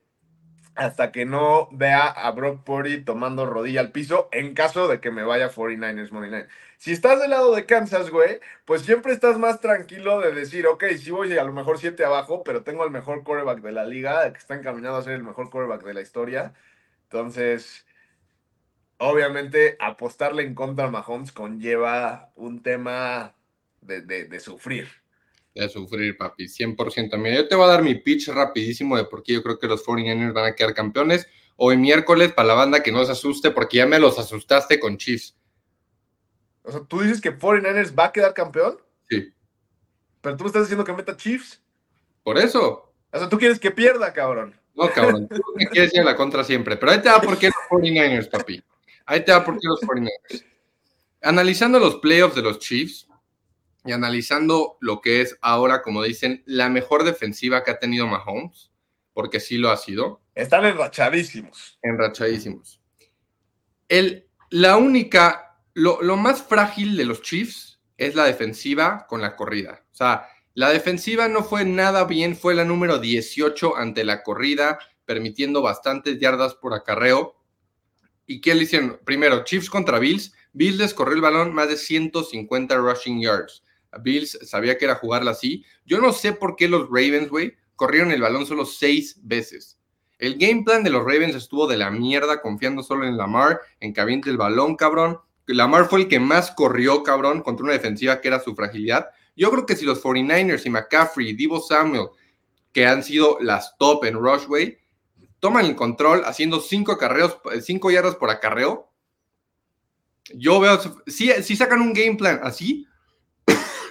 [0.74, 5.10] hasta que no vea a Brock Purdy tomando rodilla al piso en caso de que
[5.10, 6.46] me vaya 49ers Money Line.
[6.78, 10.84] Si estás del lado de Kansas, güey, pues siempre estás más tranquilo de decir, ok,
[10.98, 14.32] sí voy a lo mejor 7 abajo, pero tengo al mejor quarterback de la liga,
[14.32, 16.54] que está encaminado a ser el mejor quarterback de la historia.
[17.04, 17.86] Entonces,
[18.98, 23.34] obviamente, apostarle en contra a Mahomes conlleva un tema
[23.82, 24.99] de- de sufrir.
[25.54, 27.18] De sufrir, papi, 100%.
[27.18, 29.66] Mira, yo te voy a dar mi pitch rapidísimo de por qué yo creo que
[29.66, 31.26] los 49ers van a quedar campeones.
[31.56, 34.96] Hoy miércoles, para la banda que no se asuste, porque ya me los asustaste con
[34.96, 35.36] Chiefs.
[36.62, 39.32] O sea, tú dices que 49ers va a quedar campeón, Sí,
[40.20, 41.60] pero tú me estás diciendo que meta Chiefs.
[42.22, 42.92] por eso.
[43.12, 44.54] O sea, tú quieres que pierda, cabrón.
[44.74, 46.76] No, cabrón, tú me quieres ir a la contra siempre.
[46.76, 48.62] Pero ahí te va por qué los 49ers, papi.
[49.04, 50.44] Ahí te va por qué los 49ers.
[51.22, 53.08] Analizando los playoffs de los Chiefs
[53.84, 58.70] y analizando lo que es ahora, como dicen, la mejor defensiva que ha tenido Mahomes,
[59.12, 61.78] porque sí lo ha sido, Están enrachadísimos.
[61.82, 62.80] enrachadísimos.
[63.88, 69.36] El, la única, lo, lo más frágil de los Chiefs es la defensiva con la
[69.36, 69.84] corrida.
[69.92, 74.78] O sea, la defensiva no fue nada bien, fue la número 18 ante la corrida,
[75.04, 77.36] permitiendo bastantes yardas por acarreo.
[78.26, 79.00] ¿Y qué le hicieron?
[79.04, 80.32] Primero, Chiefs contra Bills.
[80.52, 83.64] Bills les corrió el balón más de 150 rushing yards.
[83.98, 85.64] Bills sabía que era jugarla así.
[85.84, 89.78] Yo no sé por qué los Ravens, güey, corrieron el balón solo seis veces.
[90.18, 93.94] El game plan de los Ravens estuvo de la mierda, confiando solo en Lamar, en
[93.94, 95.18] que aviente el balón, cabrón.
[95.46, 99.08] Lamar fue el que más corrió, cabrón, contra una defensiva que era su fragilidad.
[99.34, 102.08] Yo creo que si los 49ers y McCaffrey Divo Samuel,
[102.72, 104.78] que han sido las top en Rushway,
[105.40, 108.90] toman el control haciendo cinco acarreos, cinco yardas por acarreo,
[110.34, 112.86] yo veo, si, si sacan un game plan así,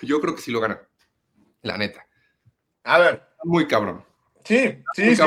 [0.07, 0.79] yo creo que sí lo ganan.
[1.61, 2.05] La neta.
[2.83, 4.03] A ver, Muy cabrón.
[4.43, 5.23] sí, sí, sí.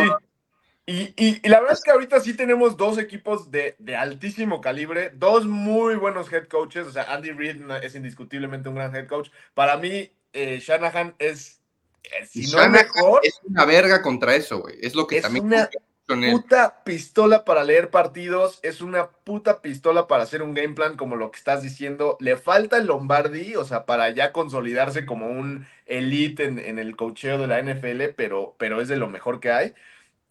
[0.84, 4.60] Y, y- y la verdad es que ahorita sí tenemos dos equipos de, de altísimo
[4.60, 6.86] calibre, dos muy buenos head coaches.
[6.88, 9.30] O sea, Andy Reid es indiscutiblemente un gran head coach.
[9.54, 11.60] Para mí, eh, Shanahan es
[12.02, 14.76] eh, si no Shanahan mejor, es una verga contra eso, güey.
[14.82, 15.70] Es lo que Es también una
[16.12, 16.42] en él.
[16.42, 21.16] puta pistola para leer partidos, es una puta pistola para hacer un game plan como
[21.16, 22.16] lo que estás diciendo.
[22.20, 26.96] Le falta el Lombardi, o sea, para ya consolidarse como un elite en, en el
[26.96, 29.74] cocheo de la NFL, pero, pero es de lo mejor que hay.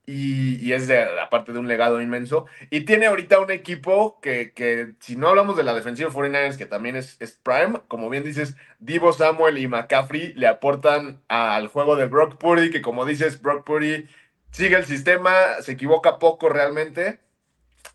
[0.05, 2.45] Y, y es de, aparte de un legado inmenso.
[2.69, 6.65] Y tiene ahorita un equipo que, que si no hablamos de la defensiva 49ers, que
[6.65, 11.95] también es, es prime, como bien dices, Divo Samuel y McCaffrey le aportan al juego
[11.95, 14.07] de Brock Purdy, que como dices, Brock Purdy
[14.51, 17.19] sigue el sistema, se equivoca poco realmente.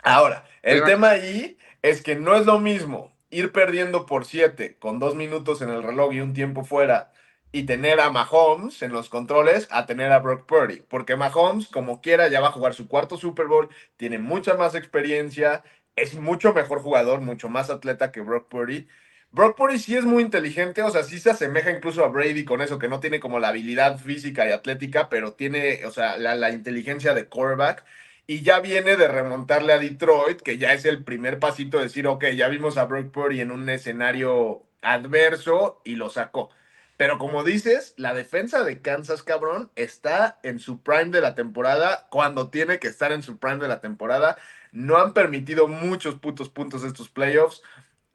[0.02, 4.76] Ahora, el Pero- tema ahí es que no es lo mismo ir perdiendo por 7
[4.78, 7.12] con dos minutos en el reloj y un tiempo fuera
[7.52, 10.82] y tener a Mahomes en los controles a tener a Brock Purdy.
[10.88, 14.74] Porque Mahomes, como quiera, ya va a jugar su cuarto Super Bowl, tiene mucha más
[14.74, 15.62] experiencia,
[15.96, 18.88] es mucho mejor jugador, mucho más atleta que Brock Purdy.
[19.30, 22.62] Brock Purdy sí es muy inteligente, o sea, sí se asemeja incluso a Brady con
[22.62, 26.50] eso, que no tiene como la habilidad física y atlética, pero tiene, o sea, la,
[26.50, 27.84] inteligencia de quarterback.
[28.26, 32.06] Y ya viene de remontarle a Detroit, que ya es el primer pasito de decir,
[32.06, 36.50] ok, ya vimos a Brock Purdy en un escenario adverso y lo sacó.
[36.96, 42.06] Pero como dices, la defensa de Kansas, cabrón, está en su prime de la temporada
[42.10, 44.38] cuando tiene que estar en su prime de la temporada.
[44.72, 47.62] No han permitido muchos putos puntos estos playoffs.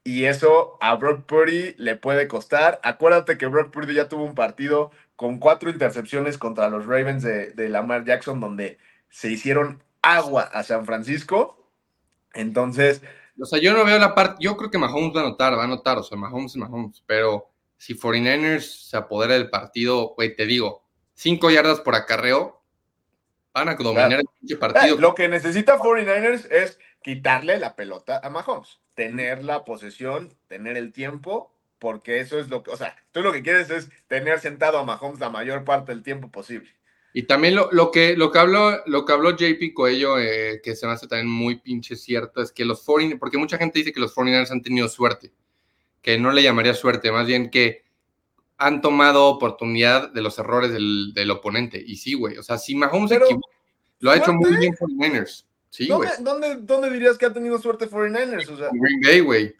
[0.04, 2.80] Y eso a Brock Purdy le puede costar.
[2.82, 7.52] Acuérdate que Brock Purdy ya tuvo un partido con cuatro intercepciones contra los Ravens de,
[7.52, 8.78] de Lamar Jackson, donde
[9.10, 11.68] se hicieron agua a San Francisco.
[12.34, 13.02] Entonces,
[13.40, 14.36] O sea, yo no veo la parte.
[14.40, 15.98] Yo creo que Mahomes va a anotar, va a anotar.
[15.98, 17.02] O sea, Mahomes es Mahomes.
[17.06, 20.82] Pero si 49ers se apodera del partido, güey, te digo,
[21.14, 22.60] cinco yardas por acarreo,
[23.54, 24.22] van a dominar Claro.
[24.48, 24.96] el partido.
[24.96, 30.76] eh, lo que necesita 49ers es quitarle la pelota a Mahomes, tener la posesión, tener
[30.76, 34.40] el tiempo, porque eso es lo que, o sea, tú lo que quieres es tener
[34.40, 36.70] sentado a Mahomes la mayor parte del tiempo posible.
[37.14, 40.74] Y también lo, lo que, lo, que habló, lo que habló JP Coello, eh, que
[40.74, 43.92] se me hace también muy pinche cierto, es que los 49 porque mucha gente dice
[43.92, 45.32] que los 49ers han tenido suerte,
[46.00, 47.82] que no le llamaría suerte, más bien que
[48.56, 51.82] han tomado oportunidad de los errores del, del oponente.
[51.84, 53.56] Y sí, güey, o sea, si Mahomes se Pero, equivoca,
[53.98, 55.44] lo ha hecho muy bien 49ers.
[55.72, 55.88] Sí.
[55.88, 58.46] ¿Dónde, dónde, dónde dirías que ha tenido suerte 49ers?
[58.50, 59.56] O sea, Green Bay, güey.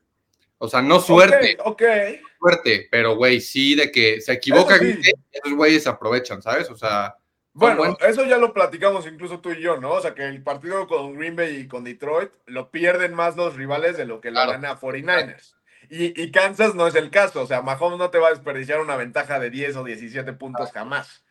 [0.59, 2.21] O sea, no suerte, Ok, ok.
[2.39, 4.85] suerte, pero güey, sí de que se equivoca sí.
[4.85, 6.69] Green Bay, esos güeyes aprovechan, ¿sabes?
[6.71, 7.17] O sea,
[7.55, 9.93] Bueno, eso ya lo platicamos incluso tú y yo, ¿no?
[9.93, 13.55] O sea, que el partido con Green Bay y con Detroit lo pierden más los
[13.57, 14.53] rivales de lo que Claro.
[14.53, 15.55] lo gana 49ers.
[15.89, 17.41] Y, y Kansas no es el caso.
[17.43, 20.71] O sea, Mahomes no te va a desperdiciar una ventaja de 10 o 17 puntos
[20.73, 21.25] jamás.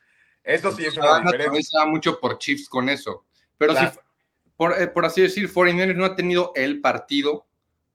[0.44, 1.86] Eso sí es una también diferencia.
[1.86, 3.26] mucho por Chiefs con eso.
[3.58, 3.92] Pero Claro.
[3.92, 4.00] si,
[4.62, 7.48] por, eh, por así decir, 49ers no ha tenido el partido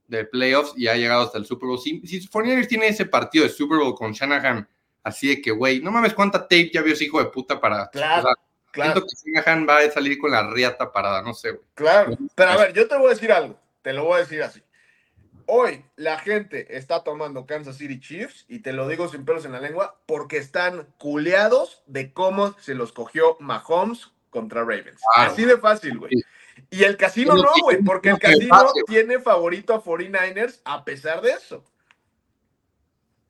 [0.08, 1.78] de playoffs y ha llegado hasta el Super Bowl.
[1.78, 4.68] Si, si 49ers tiene ese partido de Super Bowl con Shanahan,
[5.04, 7.88] así de que, güey, no mames cuánta tape ya vio ese hijo de puta para...
[7.90, 8.34] Claro, o sea,
[8.72, 11.62] Claro, Siento que Shanahan va a salir con la riata parada, no sé, güey.
[11.72, 12.18] claro.
[12.34, 13.56] Pero a ver, yo te voy a decir algo.
[13.82, 14.60] Te lo voy a decir así.
[15.46, 19.52] Hoy la gente está tomando Kansas City Chiefs, y te lo digo sin pelos en
[19.52, 25.00] la lengua, porque están culeados de cómo se los cogió Mahomes contra Ravens.
[25.14, 26.10] Así de fácil, güey.
[26.10, 26.22] Sí.
[26.70, 31.30] Y el casino no, güey, porque el casino tiene favorito a 49ers a pesar de
[31.32, 31.64] eso.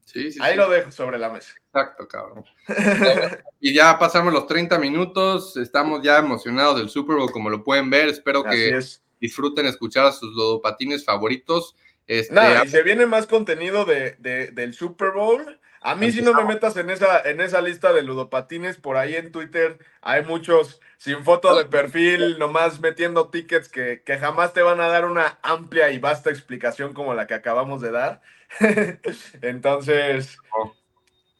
[0.04, 0.58] Sí, sí, Ahí sí.
[0.58, 1.52] lo dejo sobre la mesa.
[1.66, 2.44] Exacto, cabrón.
[3.60, 7.90] y ya pasamos los 30 minutos, estamos ya emocionados del Super Bowl, como lo pueden
[7.90, 8.08] ver.
[8.08, 9.02] Espero Así que es.
[9.20, 11.74] disfruten escuchar a sus lodopatines favoritos.
[12.06, 15.60] Este, Nada, y se viene más contenido de, de- del Super Bowl.
[15.86, 19.14] A mí si no me metas en esa, en esa lista de ludopatines, por ahí
[19.14, 24.62] en Twitter hay muchos sin foto de perfil, nomás metiendo tickets que, que jamás te
[24.62, 28.20] van a dar una amplia y vasta explicación como la que acabamos de dar.
[29.42, 30.74] Entonces, Oh.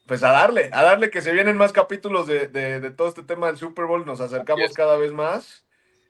[0.06, 3.22] pues a darle, a darle que se vienen más capítulos de, de- de todo este
[3.22, 5.64] tema del Super Bowl, nos acercamos cada vez más.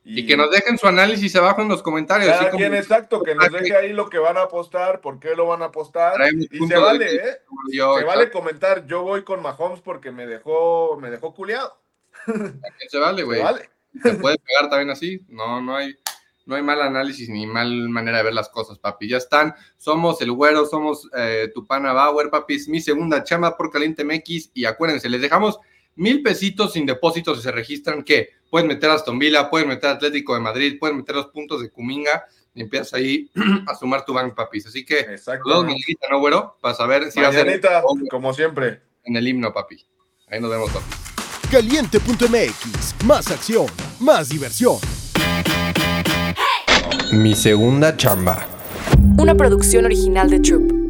[0.08, 2.30] Y que nos dejen su análisis abajo en los comentarios.
[2.30, 5.34] Cada como quien, exacto, que nos deje ahí lo que van a apostar, por qué
[5.34, 6.14] lo van a apostar.
[6.14, 7.38] traemos Y se vale, vista, ¿eh?
[7.72, 11.76] yo, Se vale comentar, yo voy con Mahomes porque me dejó, me dejó culiado.
[12.88, 13.42] se vale, Se güey.
[13.42, 13.68] vale.
[14.00, 15.24] Se puede pegar también así.
[15.28, 15.96] No, no hay,
[16.44, 19.08] no hay mal análisis ni mal manera de ver las cosas, papi.
[19.08, 19.56] Ya están.
[19.76, 22.54] Somos el güero, somos eh, tu pana Bauer, papi.
[22.54, 24.50] Es mi segunda chamba por Caliente MX.
[24.54, 25.58] Y acuérdense, les dejamos
[25.96, 28.04] mil pesitos sin depósitos si se registran.
[28.04, 31.26] que Pueden meter a Aston Villa, pueden meter a Atlético de Madrid, pueden meter los
[31.26, 32.24] puntos de Cuminga.
[32.54, 33.30] Y empiezas ahí
[33.66, 34.66] a sumar tu bank, papis.
[34.66, 35.48] Así que, Exacto.
[35.48, 36.56] dos mañanita, ¿no, güero?
[36.60, 38.80] Para saber si va a ser Mañanita, como siempre.
[39.04, 39.84] en el himno, papi.
[40.28, 40.86] Ahí nos vemos, papi.
[41.50, 43.66] Caliente.mx, más acción,
[44.00, 44.76] más diversión.
[47.12, 48.46] Mi segunda chamba.
[49.18, 50.85] Una producción original de Troop.